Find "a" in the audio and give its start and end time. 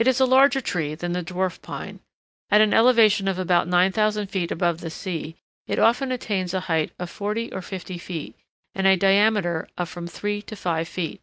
0.18-0.26, 6.52-6.58, 8.88-8.96